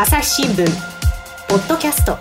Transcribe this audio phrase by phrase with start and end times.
[0.00, 0.64] 朝日新聞
[1.48, 2.16] ポッドキャスト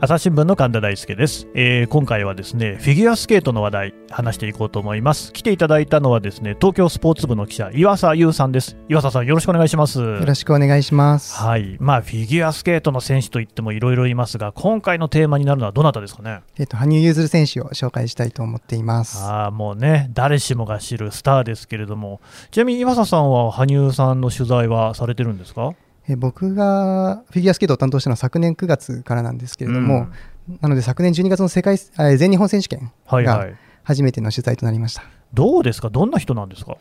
[0.00, 5.32] 朝日新聞の神田大輔です、えー、今回はですねフィギュアスケートの話題話していこうと思います。
[5.32, 8.76] 来ていただいたのはですね東京スポーツ部の記者岩佐優さんです。
[8.88, 9.98] 岩佐さんよろしくお願いします。
[9.98, 11.34] よろしくお願いします。
[11.34, 11.76] はい。
[11.80, 16.42] まあフィギュアスケートの選手といってもいろいろいますが今回のテーマになるのはどなたですかね？
[16.60, 19.20] えっ、と羽生結弦選手を紹介したいと思っています。
[19.24, 22.20] ああもうね誰しもが知るスターですけれども。
[22.52, 25.74] ちなみに岩佐さんは羽生さんの取材はされてるんですか？
[26.08, 30.08] え僕がフィギュアスケートを担当したのは昨年9月からなんですけれども、
[30.48, 30.58] うん。
[30.62, 31.76] なので昨年12月の世界
[32.16, 33.48] 全日本選手権が
[33.82, 35.90] 初めての取材となりました、はいはい、どうですか？
[35.90, 36.78] どんな人なんですか？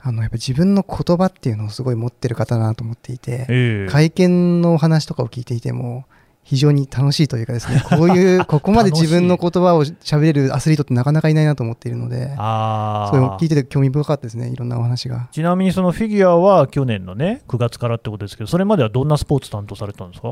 [0.00, 6.04] あのやっぱ自分の言葉っていうのをすごい持ってる方だなと思っていて、えー、会見のお話とかを聞いていても
[6.50, 15.28] 非常に楽しいというかですね こういうここまで自分の言葉を喋れるアスリートってなかなかいないなと思っているのであそう聞いてて興味深かったですねいろんなお話が。
[15.30, 20.30] ちなみにそのフィギュアは去年のね9月からってことですけどそれまではどんなスポーツ担当されてたんですか？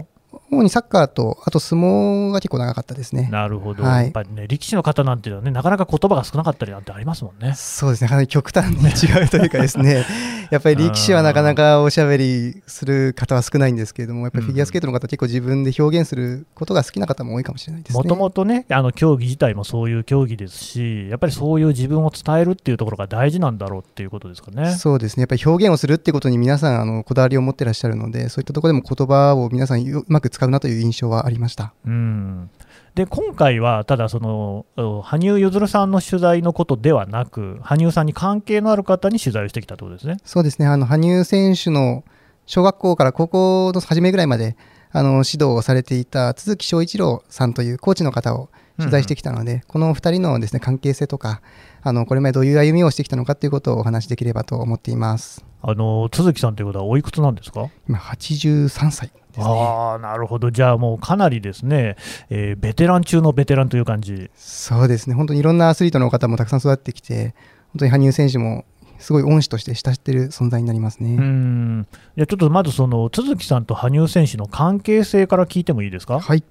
[0.50, 3.28] 主にサッカーと、あと相撲が結構長かったですね。
[3.30, 7.55] なるほど、はい、やっぱりね、力士の方なんていうのはね、なかなか言葉が少なかったりなんてありますもんね。
[7.56, 10.05] そうですね、かなり極端に違うというかですね、
[10.50, 17.98] やっぱり力士はなかなかおしゃべりする方は少ないんですけれども、やっぱりフィギュアスケートの方、結構自分で表現することが好きな方も多いかもしれないですね。
[17.98, 24.72] もともとね、あの競技自体もそういう競技ですし、やっぱりそういう自分を伝えるっていうところが大事なんだろうっていうことですかね。
[24.74, 31.72] そうですね、やっぱり表現をするっていうことに皆さん、あのこだわりを持ってらっしゃるので、そういったところでも言葉を皆さんうまく使うなという印象はありました。
[31.86, 32.50] うん。
[32.95, 34.64] で今回はただその
[35.03, 40.23] 羽生結弦さんの取材のことではなく羽生さんに関係のある方に取材をしてきたということですね。
[40.25, 40.67] そうですね。
[40.67, 42.05] あの羽生選手の
[42.47, 44.56] 小学校から高校の初めぐらいまで
[44.92, 49.58] あの指導をされていた都築翔一郎さんというコーチの方を取材してきたので、うん。
[49.58, 51.42] うん、この2人のです、ね、関係性とか
[51.83, 55.45] あのこれまでどういう歩みをしてきたのかということをお話しできればと思っています。
[55.62, 57.69] あの都築さんということはおいくつなんですか？
[57.89, 61.97] 今83歳ね、あなるほど、じゃあもうかなりですね、
[62.31, 64.30] えー、ベテラン中のベテランという感じ。
[64.35, 67.35] そうですね、本当にいろんなアスリートの方もたくさん育ってきて、
[67.73, 68.64] 本当に羽生選手も
[68.98, 71.17] すごい恩師として親している存在になりますね。
[71.17, 71.86] うん。
[72.17, 76.19] いやちょっとまず、その都築さんと羽生選手の関係性から聞いてもいいですか？
[76.20, 76.42] はい。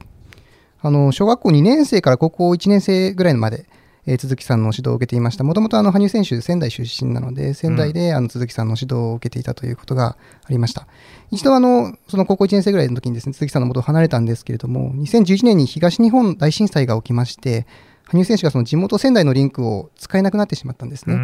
[0.82, 3.66] あの小学校2年生から高校1年生ぐらいまで
[4.08, 5.44] えー、鈴木さんの指導を受けていました。
[5.44, 10.88] もともと羽生選手、仙台出身なので、仙台で、あの鈴木さんの指導を受けていたということがありました。
[11.32, 17.66] 一度あの、その高校1年生ぐらいの時にですね、鈴木さんの元を離れたんですけれども、2011年に東日本大震災が起きまして、
[18.08, 21.16] 羽生選手がその地元仙台のリンクを使えなくなってしまったんですね。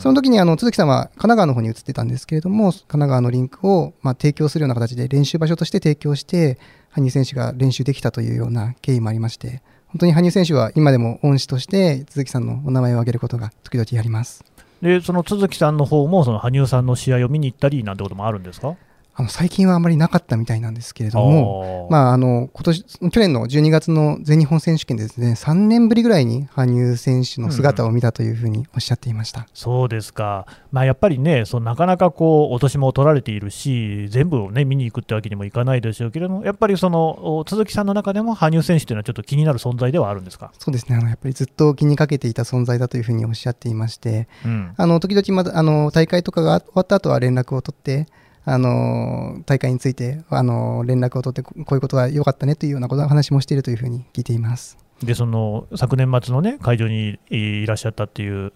[0.00, 6.58] その時にあの鈴木さんは神奈川の方に移ってたんですけれども、神奈川のリンクをまあ提供するような形で練習場所として提供して、
[6.90, 14.44] 羽生選手が練習できたというような経緯もありまして、本当に羽生選手は今でも恩師として都築さんのお名前を挙げることが時々やります。
[14.82, 18.76] でその都築さんの方もその羽生さんの試合を見に行ったりなんてこともあるんですか？
[19.18, 40.52] あの最近はあまりなかったみたいなんですけれども、まあ、あの今年去年の12月の全日本選手権でですね3年ぶりぐらいに羽生選手の姿を見たというふうにおっしゃっていました、うん、そうですか、まあ、やっぱりね、そのなかなかこうお年も取られているし、全部を、ね、見に行くってわけにもいかないでしょうけれども、やっぱりその鈴木さんの中でも羽生選手というのはちょっと気になる存在ではあるんですか？
[40.58, 40.96] そうですね。
[40.96, 48.06] あの、やっぱりずっと気にかけていた存在だというふうにおっしゃっていまして、うん、あの時々まだあの大会とかが終わった後は連絡を取って、
[48.48, 54.78] あの大会についてあの連絡を取ってこういうことは良かったねというようなこと話もしているというふうに聞いています。
[55.02, 58.52] でその昨年末の、ね、会場にいらっしゃったっていう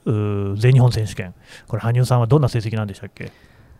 [0.56, 1.34] 全日本選手権、
[1.67, 3.31] これ、羽生さんはどんな成績なんでしたっけ？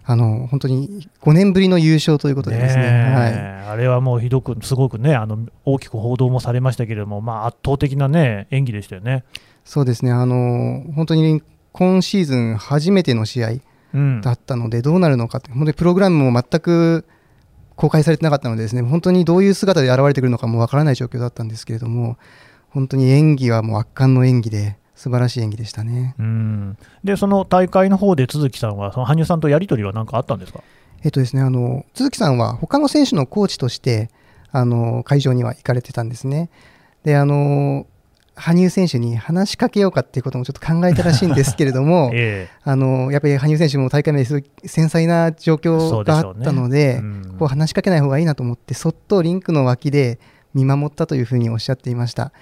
[0.05, 3.33] あの本当に5年ぶりの優勝ということでですね、はい、
[3.69, 9.25] あれはもうひどく、すごくね、あの大きく報道もされましたけれども、まあ、圧倒的な、ね、演技でしたよね。
[9.65, 10.11] そうですね。
[10.11, 11.43] あの本当に
[11.73, 13.51] 今シーズン初めての試合
[14.23, 17.07] だったので、どうなるのかって、本当にプログラムも全く
[17.77, 22.19] 公開されてなかったのでですね、本当にどういう姿で現れてくるのかもわからない状況だったんですけれども、
[22.71, 26.15] 本当に演技はもう圧巻の演技で、素晴らしい演技でしたね。
[26.19, 30.61] うんで、その大会の方で都築さんは、その羽生さんとやり取りは何かあったんですか？
[31.03, 34.11] えっとですね、あの都築さんは他の選手のコーチとして
[34.51, 36.51] あの会場には行かれてたんですね。
[37.03, 37.87] であの
[38.41, 50.19] 羽生選手に話しかけようかっていうこともちょっと考えたらしいんですけれども、 ええ、あのやっぱり羽生選手も大会目です繊細な状況があったので、ねうん、こう話しかけない方がいいなと思って、そっとリンクの脇で
[50.55, 52.33] 見守ったというふうにおっしゃっていました。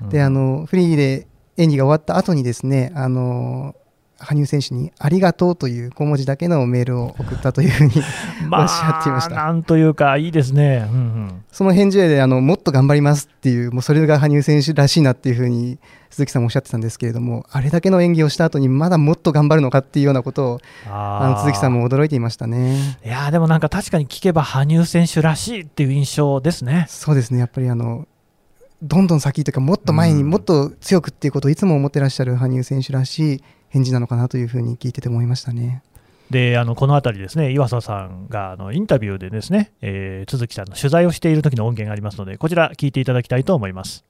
[0.00, 1.26] うん、であのフリーで
[1.56, 3.74] 演技が終わった後にですねあの
[4.18, 7.92] 羽生選手にありがとうという小文字だけのメールを送ったというふうに
[8.52, 9.36] おっしゃっていました。
[9.36, 10.88] なんというか、いいですね。
[10.90, 15.78] うんうん、その返事であの、もっと頑張りますっていう、もうそれが羽生選手らしいなっていうふうに
[16.10, 20.60] 鈴木さんもおっしゃってたんですけれども、あれだけの演技をした後に、まだもっと頑張るのかっていうようなことを、
[20.90, 22.98] あの鈴木さんも驚いていましたね。
[23.04, 26.86] いやでもなんか確かに聞けば、羽生選手らしいっていう印象ですね。
[26.88, 28.06] そうですね、やっぱりあの
[28.82, 35.82] どんどん先というか、もっと前に、もっと強くっていうことをいつも思ってらっしゃる羽生選手らしい返事なのかなというふうに聞いてて思いましたね。
[36.30, 44.04] であのこの辺りですね、岩佐さんがあのインタビューでですね、えー、都築さんの取材をしている時の音源がありますので、こちら聞いていただきたいと思います。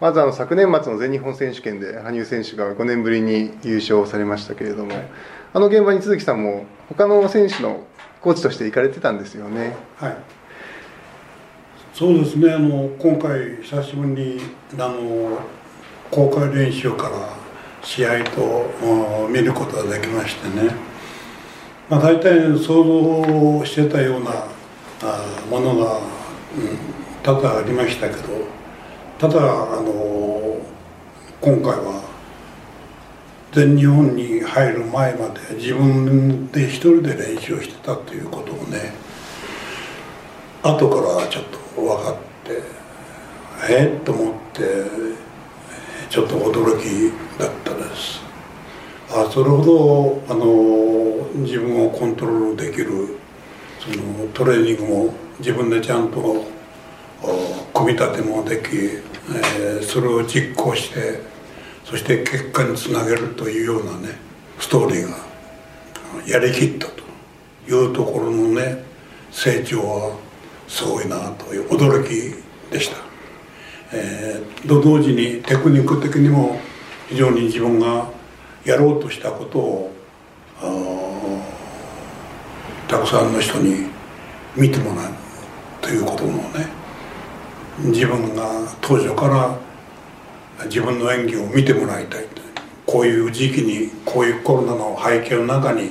[0.00, 4.92] まずあの昨年末の全日本選手権で羽生選手が5年ぶりに優勝されましたけれども、
[5.52, 7.84] あの現場に都築さんも他の選手の
[8.20, 9.74] コーチとして行かれてたんですよね。
[9.96, 10.16] はい。
[11.94, 12.52] そうですね。
[12.52, 14.40] あの今回久しぶりに
[14.78, 15.40] あの
[16.10, 17.45] 公開練習から
[17.86, 18.66] 試合と
[19.30, 20.74] 見ることができましてね、
[21.88, 24.44] まあ、大体想像してたような
[25.48, 26.02] ものが、うん、
[27.22, 28.22] 多々ありましたけど
[29.18, 30.58] ただあの
[31.40, 32.02] 今回は
[33.52, 38.92] 全日本に入る前まで自分で一人で練習してたということをね
[40.62, 42.62] 後からちょっと分かって
[43.70, 43.96] え？
[43.96, 44.62] っと思って
[46.16, 48.22] ちょっと驚きだったです
[49.10, 53.18] あそれほどあの自分をコントロールできる
[53.78, 56.42] そのトレーニングも自分でちゃんと
[57.74, 61.20] 組み立てもでき、えー、それを実行して
[61.84, 64.14] そして結果につなげるというようなね
[64.58, 65.18] ストーリーが
[66.26, 67.02] やりきったと
[67.70, 68.82] いうところのね
[69.30, 70.16] 成長は
[70.66, 72.42] すごいなという驚き
[72.72, 73.05] でした。
[73.92, 76.58] えー、と同時にテクニック的にも
[77.08, 78.08] 非常に自分が
[78.64, 79.92] やろうとしたことを
[82.88, 83.86] たくさんの人に
[84.56, 85.12] 見てもらう
[85.80, 86.66] ということもね
[87.78, 88.50] 自分が
[88.80, 89.58] 当初から
[90.66, 92.26] 自分の演技を見てもらいたい
[92.86, 95.90] こういう時期にこういうコロナの背景の中に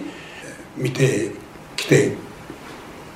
[0.78, 1.32] 見て
[1.76, 2.16] きて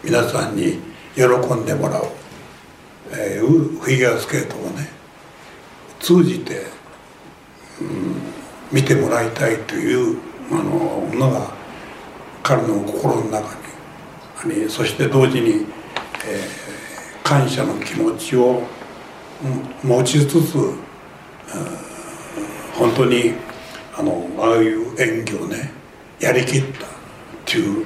[0.03, 0.79] 皆さんに
[1.15, 1.23] 喜
[1.55, 2.18] んでもらう。
[3.11, 4.89] えー、フィギュアスケートをね
[5.99, 6.67] 通じて、
[7.81, 8.15] うん、
[8.71, 10.17] 見てもらいたいという
[10.51, 11.51] あののが
[12.43, 13.59] 彼の心の中に
[14.41, 15.65] ありそして同時に、
[16.25, 18.63] えー、感謝の気持ちを
[19.83, 20.77] 持ちつつ、うん、
[22.73, 23.33] 本当に
[23.95, 25.71] あのああいう演技をね
[26.19, 26.89] やりきったっ
[27.45, 27.85] ていう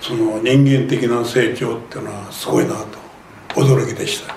[0.00, 4.35] その人間的な成長っていうのはすごいなと驚きでした。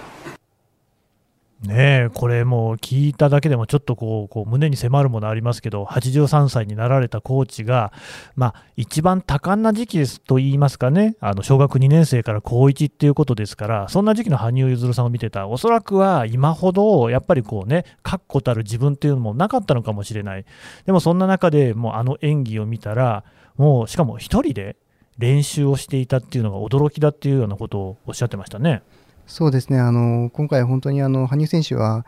[1.61, 7.91] ねえこれもう聞いただけでもちょっとこうこう胸に迫るものありますけど、83歳になられたコーチが、
[8.37, 20.45] まあ、一番多感な時期ですと言いますかね、あの小学2年生から高1っていうことですから、そんな時期の羽生結弦さんを見てた、おそらくは今ほどやっぱりこうね、確固たる自分っていうのもなかったのかもしれない、
[20.85, 23.25] でもそんな中でもうあの演技を見たら、
[23.57, 24.77] もうしかも1人で
[25.17, 28.81] 練習をしていたっていうのが驚きだっていうようなことをおっしゃってましたね。
[29.29, 32.03] そうですねあの今回、本当にあの羽生選手は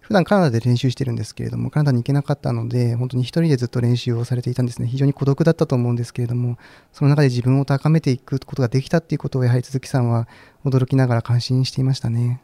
[0.00, 6.58] 普段カナダで練習してるんですけれどもカナダに行けなかったので本当に1人でずっと練習をされていたんですね非常に孤独だったと思うんですけれども
[6.92, 10.28] その中で自分を高めていくことができたっていうことをやはり鈴木さんは
[10.64, 12.40] 驚きながら感心していましたね。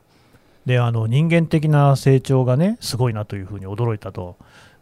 [0.66, 4.36] であの人間的な成長がねすごいなというふうに驚いたと。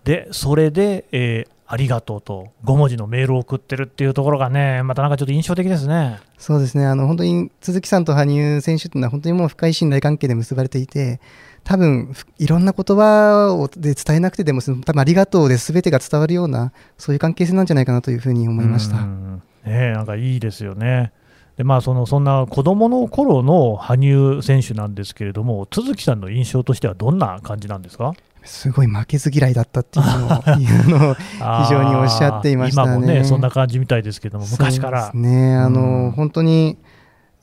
[0.04, 6.20] でそれで、えー、ありがとうと5文字のメールを送ってるっていうところがね、またなんかちょっと印象的ですね。
[6.36, 11.18] そうですね、あの本当に鈴木さんと羽生選手というのは、本当にもう深い信頼関係で結ばれていて、
[11.64, 18.96] 多分いろんな言葉をで伝えなくてでも、多分ありがとうで全てが伝わるような、そういう関係性なんじゃないかなというふうに思いました。
[19.64, 21.12] ね、なんかいいですよね。
[21.56, 28.12] でまあ、そのそんな子どもの頃の羽生選手なんですけれども、都築さんの印象としてはどんな感じなんですか？
[28.44, 32.92] すごい負けず嫌いだったっていうのを いうのを非常におっしゃっていましたね。
[32.92, 35.10] 今もね、そんな感じみたいですけども、昔から。
[35.14, 36.78] ね、あの、うん、本当に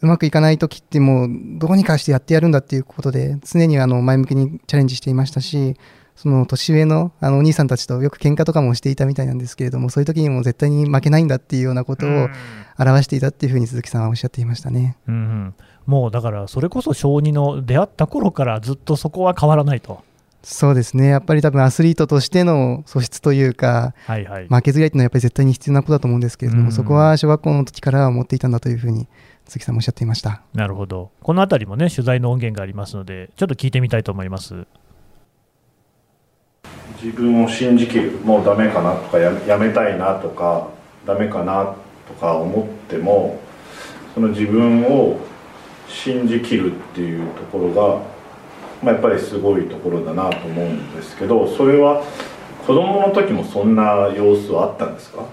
[0.02, 5.76] うまくいかない時ってもうどうにかしてやってやるんだっていうことで常にあの前向きにチャレンジしていましたし
[6.16, 12.30] その年上のあのお兄さんたちとよく喧嘩とかもしていたみたいなんですけれどもそういう時にも絶対に負けないんだっていうようなことを
[12.78, 20.04] 表していたっていうふうに鈴木さんはおっしゃっていましたね、うん、うん、もうだからそれこそ小児の出会った頃からずっとそこは変わらないと。
[20.42, 29.08] そうですね、やっぱり多分アスリートとしての素質というか、はいはい、負けず嫌いというのはやっぱり絶対に必要なことだと思うんですけれども、うん、そこは小学校の時から思っていたんだというふうに
[29.46, 30.42] 鈴木さんもおっしゃっていました。
[30.54, 34.66] なるほど、このあたりもね、取材の音源がありますので、ちょっと聞いてみたいと思います。
[37.02, 40.68] 自分を信じきるもうダメかなとかややめたいなとか
[41.06, 41.76] ダメかな
[42.08, 43.40] とか思っても
[44.14, 45.18] その自分を
[45.88, 48.19] 信じきるっていうところが、
[48.82, 52.04] まあ、やっぱりすごいところだなと思うんですけどそれは
[52.66, 53.84] 子供の時もそんな
[54.16, 55.26] 様子はあったんですか？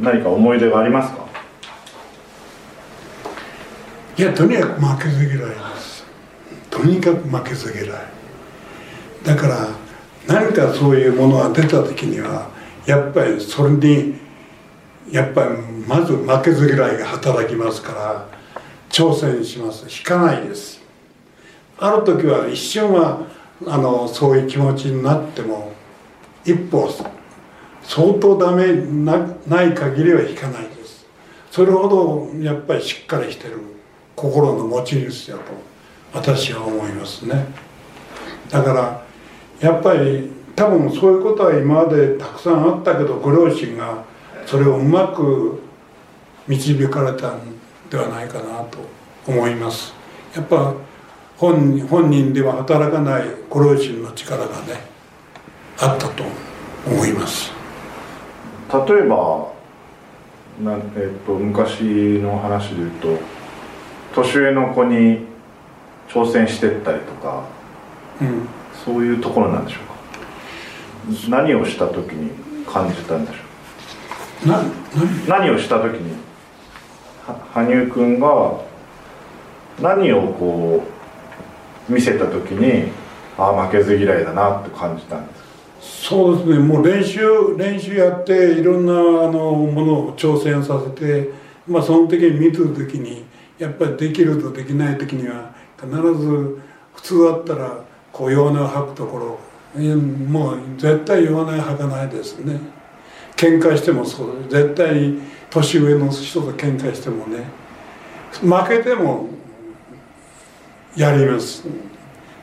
[0.00, 1.26] 何か思い出がありますか？
[4.18, 5.46] いやとにかく負けず嫌いで
[5.78, 6.04] す。
[6.70, 7.88] とにかく負けず嫌い。
[9.24, 9.68] だから
[10.26, 12.50] 何かそういうものが出た時には
[12.86, 14.14] やっぱりそれに
[15.10, 15.50] やっぱり
[15.86, 18.28] まず負けず嫌いが働きますから
[18.90, 19.86] 挑戦します。
[19.88, 20.81] 引かないです。
[21.82, 23.26] ある時は一瞬は
[23.66, 25.72] あのそういう気持ちになっても
[26.44, 26.88] 一歩
[27.82, 31.04] 相当ダメなない限りは引かないです。
[31.50, 33.58] それほどやっぱりしっかりしてる
[34.14, 35.42] 心の持ち主だと
[36.14, 37.46] 私は思いますね。
[38.48, 39.02] だから
[39.60, 44.04] やっぱり多分そういうことは今までたくさんあったけどご両親が
[44.46, 45.60] それをうまく
[46.46, 47.40] 導かれたん
[47.90, 48.78] ではないかなと
[49.26, 49.92] 思います。
[50.36, 50.74] やっぱ
[51.42, 54.80] 本本人では働かないご両親の力がね
[55.80, 56.22] あったと
[56.86, 57.50] 思います。
[58.72, 59.50] 例えば
[60.62, 61.82] な、えっと昔
[62.20, 63.18] の話で言うと
[64.14, 65.26] 年上の子に
[66.08, 67.44] 挑戦してったりとか
[68.20, 68.46] うん。
[68.84, 69.78] そういうところなんでしょ
[71.10, 71.28] うか？
[71.28, 72.30] 何をした時に
[72.64, 74.64] 感じたんでしょなう
[75.26, 76.16] 何をした時に？
[77.26, 78.60] は羽生君が
[79.80, 80.91] 何をこう
[81.88, 82.90] 見せた時に
[83.38, 85.42] ああ負けず嫌いだなって感じたんです。
[86.08, 86.58] そうですね。
[86.58, 88.96] もう練習練習やっていろんなあ
[89.30, 91.30] のものを挑戦させて
[91.66, 93.24] まあその時に見てる時に
[93.58, 96.60] やっぱりできるとできない時には必ず
[96.94, 99.38] 普通だったらこう弱音を吐くところ。
[99.74, 102.60] もう絶対弱音を吐かないですね。
[103.36, 105.14] 喧嘩してもそう絶対
[105.50, 107.44] 年上の人と喧嘩してもね。
[108.40, 109.28] 負けても
[110.96, 111.64] やります。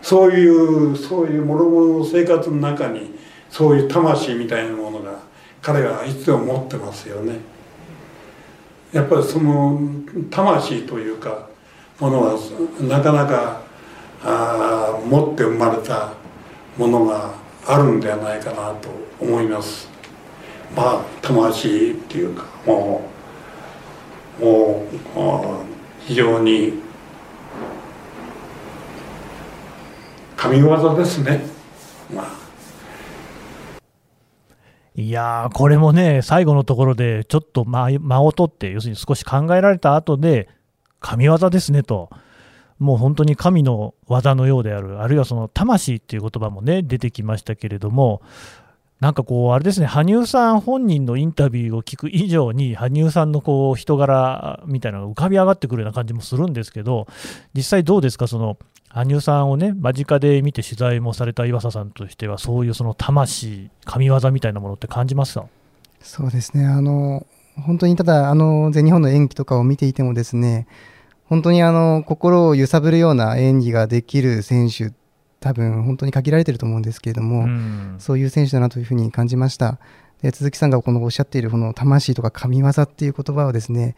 [0.01, 3.13] そういうそういう諸々の生活の中に
[3.49, 5.19] そういう魂みたいなものが
[5.61, 7.39] 彼はいつでも持ってますよね。
[8.93, 9.79] やっぱりその
[10.31, 11.47] 魂というか
[11.99, 12.39] ものは
[12.81, 13.61] なかなか
[14.23, 16.13] あ持って生まれた
[16.77, 17.33] ものが
[17.67, 18.89] あるんではないかなと
[19.19, 19.89] 思います。
[20.75, 23.09] まあ魂っていうかも
[24.41, 25.65] うもうもう
[25.99, 26.88] 非常に
[30.39, 31.41] 神業ですね。
[32.15, 32.27] まあ。
[34.95, 40.47] いやー、これもね、最後のところで、ちょっと間間を取って、要するに少し考えられた後で、
[41.01, 42.09] 神業ですねと、
[42.77, 48.21] もう本当に神の技のようである、あるいはその魂っていう言葉もね、出てきましたけれども、
[48.99, 57.07] なんかこう、あれですね、羽生さん本人のインタビューを聞く以上に、羽生さんのこう人柄みたいなのが浮かび上がってくるような感じもするんですけど、
[57.53, 58.57] 実際どうですか、その
[58.89, 65.45] 羽生さんをね、間近で見て取材もされた岩佐さんとしては、そういうその魂、神業みたいなものって感じますか？
[66.01, 67.25] そうですね、あの
[67.55, 70.67] 本当にただ、あの全日本の演技とかを見ていても、ですね
[71.25, 74.91] 本当にあの心を揺さぶるような演技ができる選手、
[75.39, 79.79] 多分本当に限られてると思うんですけれども、うんそういう選手だなというふうに感じました。
[80.21, 83.95] で鈴木さんがこのおっしゃっているこの魂とか神業っていう言葉をですね、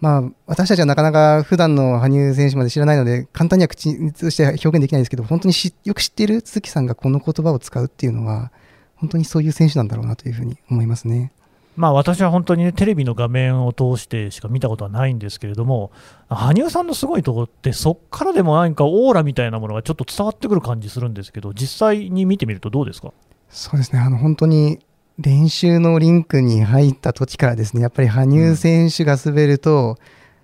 [0.00, 8.52] まあ、私たちはなかなか普段の羽生選手まで知らないので、簡単には口にして表現できないですけど、本当にしよく知っている鈴木さんがこの言葉を使うっていうのは、
[8.96, 11.32] 本当にそういう選手なんだろうなというふうに思いますね。
[11.76, 15.90] まあ、私は本当にね、テレビの画面を通してしか見たことはないんですけれども、
[16.28, 23.12] 羽生さんのすごいところって、そこからでも何かオーラみたいなものがちょっと伝わってくる感じするんですけど、実際に見てみるとどうですか？
[23.48, 24.78] そうですね、あの本当に
[25.18, 29.96] 練習のリンクに入った時からですね、やっぱり羽生選手が滑ると、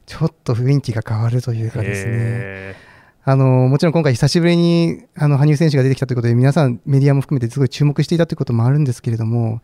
[0.07, 2.13] ちょっと雰囲気が変わるというかですね。
[2.13, 2.77] へ
[3.23, 9.61] あのもちろん今回、久しぶりにあの羽生選手が出てきたということで、皆さん、メディアも含めてすごい注目していたということもあるんですけれども、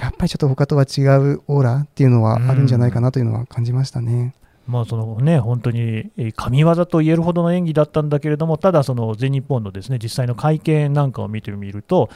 [0.00, 4.34] やっぱりちょっと他とは違うオーラっていうのはあるんじゃないかなというのは感じましたね。
[4.66, 5.80] まあそのね、本当に
[6.16, 12.08] えー神業と言えるほどの演技だったんだけれども、ただ、その全日本のですね実際の会見なんかを見てみると、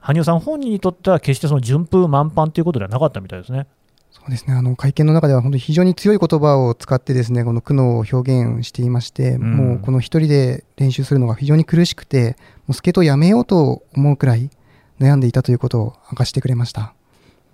[0.00, 3.66] 羽生さん本人にとっては決してその順風満帆ということではなかったみたいですね。
[4.10, 14.50] そうですねあの会見の中では本当に非常に強い言葉を使ってですねこの苦悩を表現していまして、んもうこの一人で練習するのが非常に苦しくてもうスケートをやめようと思うくらい
[14.98, 16.94] 悩んでいたということを明かしてくれました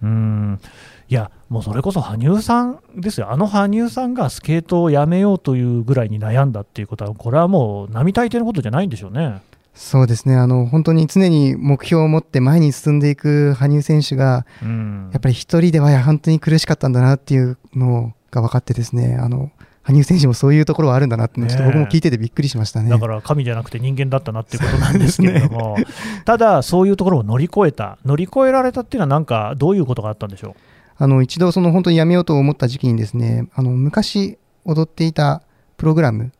[0.03, 0.61] うん。
[1.09, 9.43] いや、もうそれこそ羽生さんですよ、あの羽生さんがスケートをやめようというぐらいに悩んだっていうことは、これはもう並大抵のことじゃないんでしょうね。
[9.75, 10.35] そうですね。
[10.35, 15.11] あの本当に常に目標を持って前に進んでいく羽生選手が、うん。
[15.13, 19.51] やっぱり一人では本当に苦しかったんだなっていうのが分かってですねあの
[19.87, 21.51] 羽生選手もそういうところはあるんだなって、ねえ。
[21.51, 22.91] ちょっと僕も聞いててびっくりしましたね。
[22.91, 25.77] だから神じゃなくて人間だったなっていうことなんですけれども、
[26.25, 30.57] ただ、そういうところを乗り越えた、乗り越えられたっていうのは、なんかどういうことがあったんでしょ
[30.99, 35.43] あの一度その本当にやめようと思った時期にですねあの昔踊っていた
[35.77, 36.33] プログラム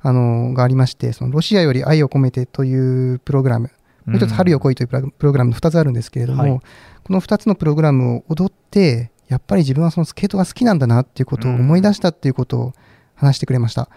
[0.00, 3.70] あのがありましてそのロシアより愛を込めてというプログラム
[4.08, 4.10] う。
[4.10, 6.60] もう一つ春よ来いというプログラムの2つあるんですけれども、はい。
[7.04, 12.72] この2つのプログラムを踊ってやっぱり自分はそのスケートが好きなんだなっていうことを思い出したっていうことを
[13.18, 13.88] 話してくれました。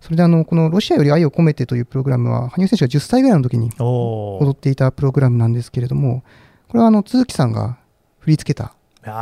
[0.00, 6.24] それであのこのロシアより愛を込めてというプログラムは羽生選手が10歳ぐらいの時にお踊っていたプログラムなんですけれども
[6.68, 7.78] これはあの都築さんが
[8.18, 8.74] 振り付けた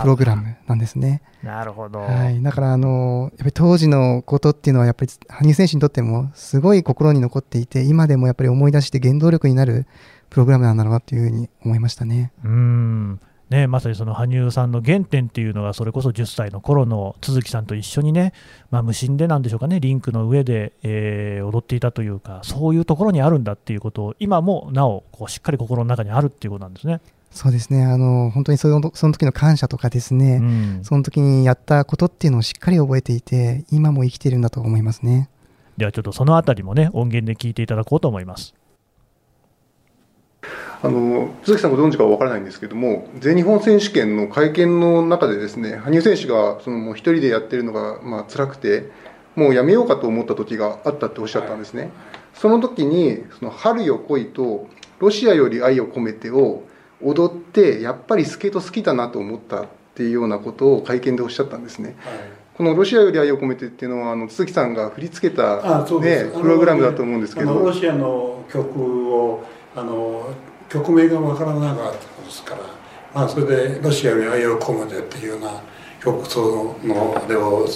[0.02, 1.22] プログラムなんですね。
[1.42, 9.86] なるほど、はい、だからあのやっぱり当時のことっていうのはやっぱり羽生選手にとってもすごい心に残っていて今でもやっぱり思い出して原動力になる
[10.30, 12.32] プログラムなんだろうなというふうに思いましたね。
[12.44, 18.34] うんね、まさにその羽生さんの原点っていうのが、それこそ10歳の頃の都築さんと一緒にね、
[18.70, 27.00] まあ、無心でなんでしょうかね、リンクの上で、えー踊っていたというか、そういうところにあるんだっていうことを、今もなおこうしっかり心の中にあるっていうことなんですね。
[27.30, 35.28] そうですねあの本当にそのその時の感謝とかですね、うんその時にやったことっていうのをしっかり覚えていて今も生きているんだと思いますね。
[35.76, 38.54] ではちょっとそのあたりもね、音源で聞いていただこうと思います。
[40.80, 48.90] あの鈴木さんご存知かわからないんですけども全日本選手権の会見の中でですね羽生選手がそのもう一人でやってるのがまあ辛くて
[49.34, 51.90] もうやめようかと思った時があったっておっしゃったんですね、
[52.34, 54.66] その時に「その春よ来い」と
[54.98, 56.64] 「ロシアより愛を込めて」を
[57.00, 61.96] 踊ってやっぱりスケート好きだなと思ったっていうようなことを会見でおっしゃったんですね。
[62.56, 67.54] この「ロシアより愛を込めて」っていうのはあの鈴木さんが振り付けた、ね、プログラムだと思うんですけど。
[67.60, 70.28] ロシアの曲をあの
[70.68, 72.60] 曲名がわからなかったですから、
[73.14, 75.50] まあ、それで「ロシアより愛を込めて」っていうような
[76.00, 77.66] 曲そのあれを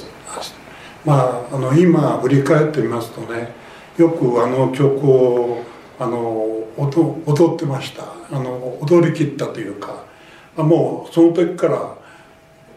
[1.04, 3.52] まああの今振り返ってみますとね
[3.96, 5.62] よくあの曲を
[5.98, 8.22] あの踊踊ってました。
[8.32, 10.04] あの踊り切ったというか
[10.56, 11.94] もうその時から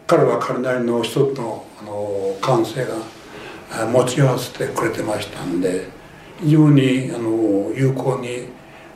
[0.06, 5.88] 彼は彼なりの一つのあの感性が持ち合わせてくれてましたんで
[6.40, 8.48] 非常にあの有効に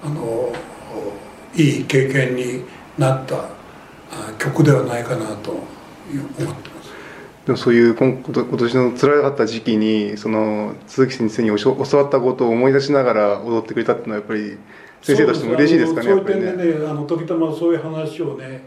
[0.03, 0.53] あの
[1.55, 2.65] いい経験に
[2.99, 3.37] なった
[4.11, 5.65] あ曲ではないかなと思っ
[6.37, 6.91] てます。
[7.47, 14.59] でもそういう今今年の辛かった時期にその鈴木先生に教教わったことを思い出しながら踊ってくれたっていうのはやっぱり
[15.03, 16.53] 先生としても嬉しいですかねそういう点ね。
[16.53, 18.63] でねあの時たまそういう話をね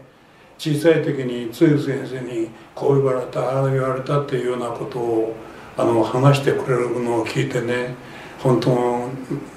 [0.58, 5.36] 小さい時につゆ先生にこう言われたああ言われたっていうようなことを
[5.76, 7.94] あの話してくれるのを聞いてね
[8.44, 9.08] 本当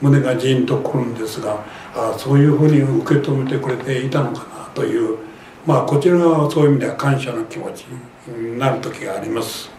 [0.02, 5.18] 胸がジーンとくるんですがああそういうふうに受け止めてくれていたのかなという
[5.66, 9.70] まあこちら側はそういう意味では感謝の気持ちになる時があります。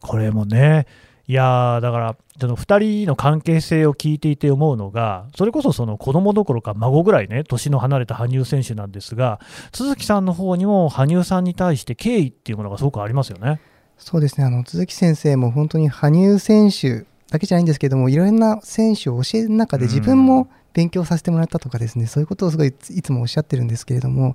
[0.00, 0.86] これもね、
[1.26, 9.40] いやーだから、その2人の関係性を聞いていて思うのが、それこそその子供どころか孫ぐらいね、年の離れた羽生選手なんですが、
[9.72, 13.60] 都築さんの方にも羽生さんに対して敬意っていうものがすごくありますよね。
[14.00, 24.34] そうですねあの鈴木先生も本当に羽生選手だけじゃないんですけどもいろんな選手を教える中で自分も勉強させてもらったとかですね、そういうことをすごいいつもおっしゃってるんですけれども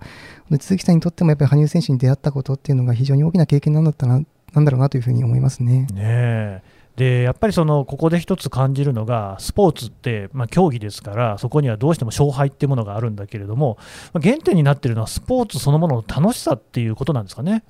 [0.60, 4.22] 鈴木さんにとってもやっぱり羽生選手に出会ったことっていうのが非常に大きな経験なんだったな
[4.54, 5.82] なんだろうなというふうに思いますね。
[5.82, 6.62] ねえ
[6.96, 13.78] でやっぱりそのここで一つ感じるのが、スポーツって、まあ、競技ですから、そこにはどうしても勝敗っていうものがあるんだけれども、
[14.14, 17.64] まあ原点になっているのはスポーツそのものの楽しさっていうことなんですかね？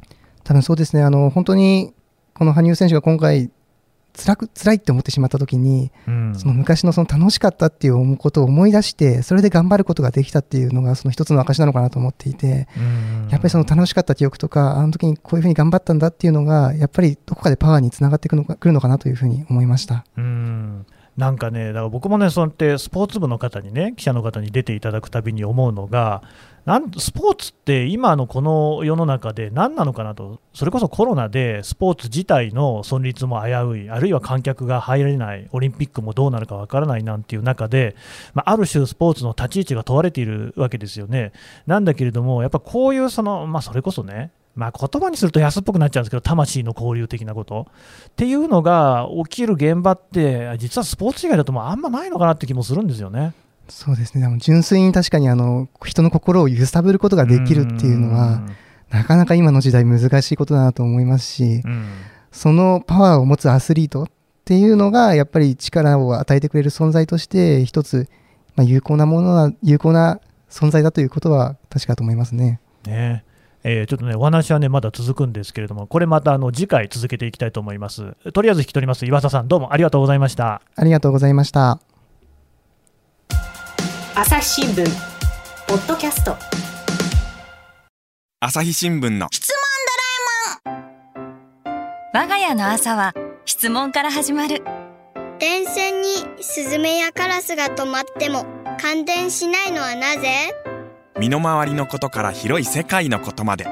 [0.43, 1.91] 多分そうですねあの本当に
[2.35, 3.49] この羽生選手が今回
[4.15, 6.35] 辛く辛いって思ってしまった時にうん。
[6.35, 13.27] その昔のその楽しかったっていうことを思い出してそれで頑張ることができたっていうのがその一つの証なのかなと思っていてうん。
[13.29, 20.05] やっぱりその楽しかった記憶とかあの時にこういうふうに頑張ったんだっていうのがやっぱりどこかでパワーにつながってくるのかくるのかなというふうに思いました。
[20.17, 20.85] うん
[21.17, 26.23] なんかね、だから僕もね、そうやってスポーツ部の方にね、記者の方に出ていただくたびに思うのが、
[26.65, 37.95] なんスポーツって今のこの世の中で何なのかなと、それこそコロナでスポーツ自体の存立も危うい、あるいは観客が入れない、オリンピックもどうなるかわからないなんていう中で、
[38.33, 41.31] まあ、ある種、スポーツの立ち位置が問われているわけですよね。
[41.65, 47.67] なんだけれども、やっぱこういうその、まあ、それこそね、まあ、言葉にすると安っぽくなっちゃうんですけど、魂の交流的なこと。
[48.09, 53.33] っていうのが起きる現場って、実はスポーツ以外だともうあんまないのかなって気もするんですよね。
[53.67, 54.25] そうですね。
[54.25, 58.41] あの純粋に確かにあの人の心を揺さぶることができるっていうのは
[58.91, 61.63] なかなか今の時代難しいことだなと思いますし
[62.31, 64.07] そのパワーを持つアスリートっ
[64.45, 68.07] っていうのがやっぱり力を与えてくれる存在として一つ、
[68.55, 72.59] まあ、有効なものな有効な存在だということは確かだと思いますね。
[72.85, 73.23] ね
[73.67, 78.15] えーちょっとね、お話はね、まだ続くんですけれども、これまたあの次回続けていきたいと思います。
[78.31, 80.61] とりあえず引き取ります、岩佐さん、どうもありがとうございました。
[80.75, 81.79] ありがとうございました。
[84.13, 84.85] 朝日新聞
[85.67, 86.37] ポッドキャスト
[88.39, 89.27] 朝日新聞の
[92.13, 93.13] 我が家の朝は
[93.45, 94.63] 質問から始まる
[95.39, 96.07] 電線に
[96.39, 98.45] スズメやカラスが止まっても
[98.79, 100.64] 感電しないのはなぜ？
[101.17, 103.65] 身の回りのことから広い世界のことまで。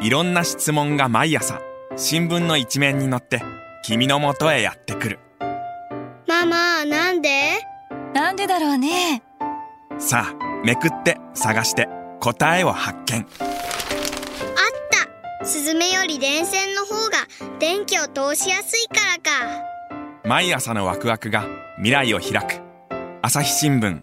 [0.00, 1.60] いろんな質問が毎朝
[1.96, 3.42] 新聞の一面に載って
[3.84, 5.18] 君のもとへやってくる。
[6.26, 7.60] ママなんで？
[8.14, 9.22] なんでだろうね。
[9.98, 11.88] さあめくって探して
[12.20, 13.20] 答えを発見。
[13.20, 13.26] あっ
[15.38, 15.44] た。
[15.44, 17.18] スズメより電線の方が
[17.58, 19.62] 電気を通しやすいからか。
[20.24, 21.44] 毎朝のワクワクが
[21.76, 22.60] 未来を開く。
[23.22, 24.00] 朝日新聞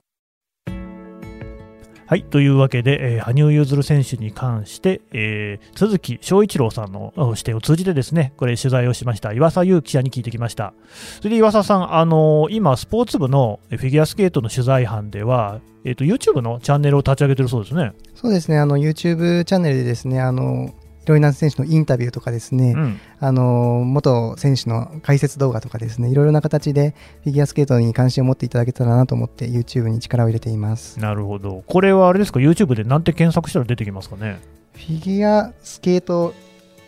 [2.07, 10.73] はい、というわけで、えー羽生結弦選手に関して、えー鈴木翔一郎さんの視点を通じてですね、これ取材をしました岩佐優記者に聞いてきました。
[11.17, 17.91] それで岩佐さん、あのー今、スポーツ部のフィギュアスケートの取材班では、えー、と YouTube のチャンネルを立ち上げてるそうですね。
[18.15, 20.73] そうですね、あの YouTube チャンネルでですね、あの
[21.07, 26.93] ろいろな選手のインタビューとかですね、うん、あの元選手の解説動画とかですね、いろいろな形で
[27.23, 30.99] フィギュアスケートに関心を持っていただけたらなと思って YouTube に力を入れています。
[30.99, 31.63] なるほど。
[31.65, 34.39] これはあれですか、YouTube でなんて検索したら出てきますかね？
[34.73, 36.33] フィギュアスケート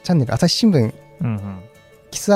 [0.03, 1.59] チャンネル、朝日新聞うんうん、
[2.11, 2.31] キス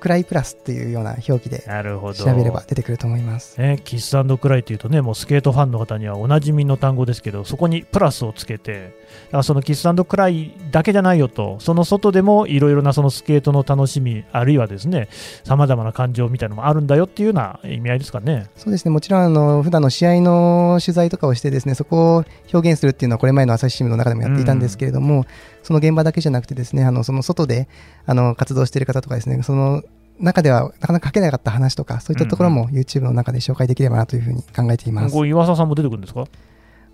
[0.00, 2.14] クライプラスっていうような表記でなるほど。
[2.14, 3.60] 調べれば出てくると思います。
[3.60, 15.08] ね、キスクライというとね、もうスケートファンの方にはおなじみの単語ですけど、そこにプラスをつけて、だからそのキスクライだけじゃないよと、その外でもいろいろなそのスケートの楽しみ、あるいはですね、
[15.44, 18.46] さまざまな感情みたいなのもあるんだよっていうような意味合いですかね。
[18.56, 25.24] そうですね、もちろんあの普段の試合の取材とかをしてですね、そこを表現するっていうのはこれ前の朝日新聞の中でもやっていたんですけれども、
[25.62, 27.68] その現場だけじゃなくてですね、あのその外で
[28.06, 29.82] あの活動している方とかですね、その
[30.20, 35.14] 中ではなかなか書けなかった話とか、そういったところも YouTube の中で紹介できればなというふうに考えています。
[35.14, 36.24] こう岩佐さんも出てくるんですか？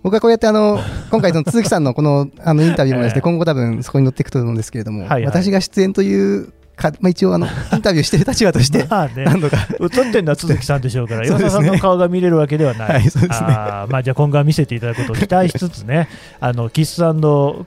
[0.03, 3.19] 僕はこうやってあの 今回の鈴木さんのこのあのインタビューもです ええ。
[3.19, 5.25] ね今後多分そこに載っていくと思うんですけれども、はいはい。
[5.25, 12.89] 私が出演というか、 まあ、一応あのインタビューしている立場としてまあね、 何度か映ってるのは鈴木さんでしょうから、岩佐さんの顔が見れるわけではない。
[12.89, 16.07] はいねあーまあ、じゃあ今後は見せていただくことを期待しつつね、
[16.39, 17.01] あのキス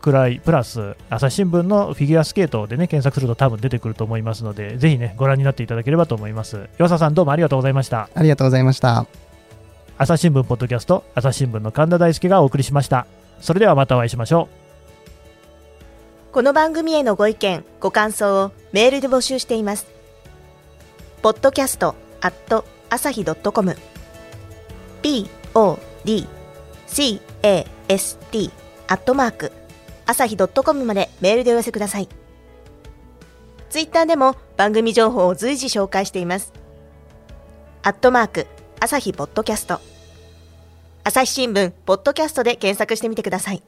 [0.01, 6.69] クライプラス、朝日新聞のフィギュアスケートでね、検索すると多分出てくると思いますので、ぜひね、ご覧になっていただければと思います。
[6.79, 8.09] 岩佐さん、どうもありがとうございました。
[8.15, 9.07] ありがとうございました。
[9.97, 13.07] 朝日新聞ポッドキャスト、朝日新聞の神田大輔がお送りしました。
[13.41, 14.68] それではまたお会いしましょう。
[16.31, 19.87] この番組へのご意見ご感想をメールで募集しています。
[21.23, 23.77] ポッドキャストアット朝日 .com
[25.03, 27.21] podcast
[28.89, 29.53] アットマーク
[30.05, 32.11] 朝日 .com までメールでお寄せください。
[33.71, 36.53] ツイッターでも番組情報を随時紹介しています。
[37.83, 38.47] アットマーク
[38.81, 39.81] 朝日ポッドキャスト。
[41.05, 43.63] 朝日新聞ポッドキャストで検索してみてください。